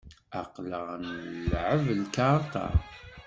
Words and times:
Aql-aɣ 0.41 0.87
nleɛɛeb 1.01 1.85
lkarṭa. 2.01 2.65